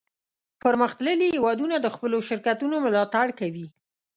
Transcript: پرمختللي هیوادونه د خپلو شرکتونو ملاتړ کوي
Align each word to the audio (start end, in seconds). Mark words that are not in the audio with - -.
پرمختللي 0.63 1.27
هیوادونه 1.35 1.75
د 1.81 1.87
خپلو 1.95 2.17
شرکتونو 2.27 2.75
ملاتړ 2.85 3.27
کوي 3.39 3.67